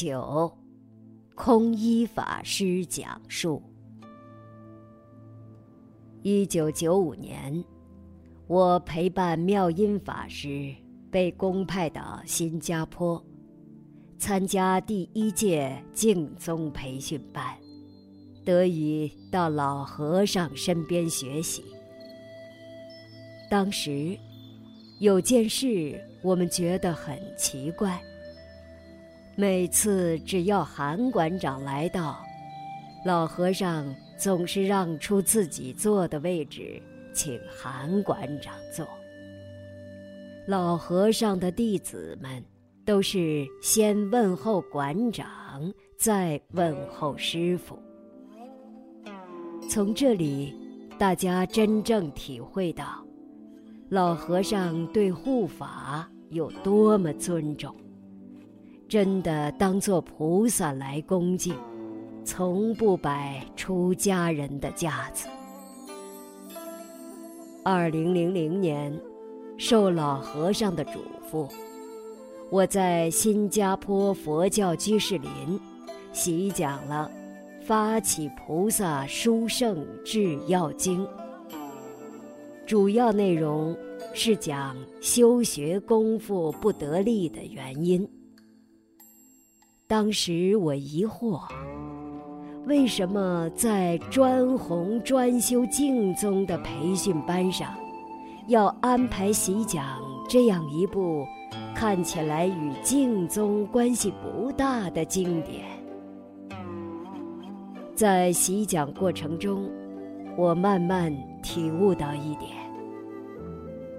[0.00, 0.50] 九，
[1.34, 3.62] 空一法师讲述。
[6.22, 7.62] 一九九五年，
[8.46, 10.74] 我陪伴妙音法师
[11.10, 13.22] 被公派到新加坡，
[14.16, 17.54] 参加第一届净宗培训班，
[18.42, 21.62] 得以到老和尚身边学习。
[23.50, 24.18] 当时，
[24.98, 28.00] 有件事我们觉得很奇怪。
[29.40, 32.22] 每次只要韩馆长来到，
[33.06, 33.86] 老和尚
[34.18, 36.78] 总是让出自己坐的位置，
[37.14, 38.86] 请韩馆长坐。
[40.46, 42.44] 老和尚的弟子们
[42.84, 47.78] 都是先问候馆长，再问候师傅。
[49.70, 50.54] 从这里，
[50.98, 53.02] 大家真正体会到，
[53.88, 57.74] 老和尚对护法有多么尊重。
[58.90, 61.54] 真的当做菩萨来恭敬，
[62.24, 65.28] 从不摆出家人的架子。
[67.62, 68.92] 二零零零年，
[69.56, 70.98] 受老和尚的嘱
[71.30, 71.48] 咐，
[72.50, 75.30] 我在新加坡佛教居士林
[76.12, 77.08] 习讲了
[77.64, 81.06] 《发起菩萨殊胜制要经》，
[82.66, 83.72] 主要内容
[84.12, 88.04] 是讲修学功夫不得力的原因。
[89.90, 91.40] 当时我疑惑，
[92.64, 97.74] 为什么在专弘专修净宗的培训班上，
[98.46, 101.26] 要安排习讲这样一部
[101.74, 105.66] 看起来与净宗关系不大的经典？
[107.96, 109.68] 在习讲过程中，
[110.36, 112.52] 我慢慢体悟到一点：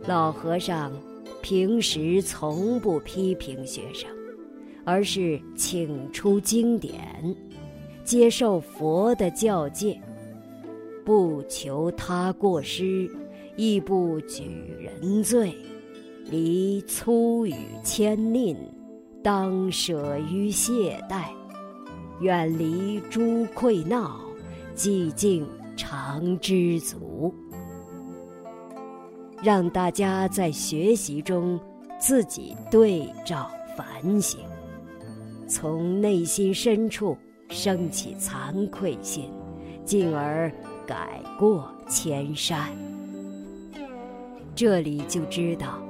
[0.08, 0.90] 老和尚
[1.42, 4.10] 平时从不批评学生。
[4.84, 7.36] 而是请出经典，
[8.04, 10.00] 接受佛的教诫，
[11.06, 13.10] 不求他过失，
[13.56, 14.44] 亦不举
[14.80, 15.56] 人罪，
[16.26, 17.54] 离粗语
[17.84, 18.58] 牵吝，
[19.24, 21.26] 当舍于懈怠，
[22.20, 24.20] 远离诸愧闹，
[24.76, 27.34] 寂静常知足，
[29.44, 31.60] 让大家在学习中
[32.00, 34.40] 自己对照反省。
[35.52, 37.18] 从内心深处
[37.50, 39.30] 升起惭愧心，
[39.84, 40.50] 进而
[40.88, 42.70] 改过迁善。
[44.56, 45.84] 这里就知道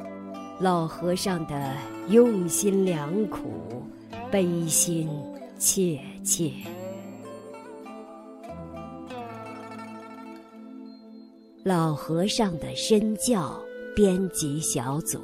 [0.60, 1.76] 老和尚的
[2.10, 3.84] 用心良苦，
[4.32, 5.08] 悲心
[5.60, 6.52] 切切。
[11.64, 13.62] 老和尚的身教
[13.96, 15.20] 编辑小组。